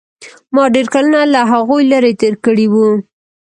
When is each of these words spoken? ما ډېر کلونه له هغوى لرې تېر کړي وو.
ما 0.55 0.63
ډېر 0.75 0.87
کلونه 0.93 1.19
له 1.33 1.41
هغوى 1.51 1.81
لرې 1.91 2.13
تېر 2.21 2.33
کړي 2.45 2.65
وو. 2.73 2.89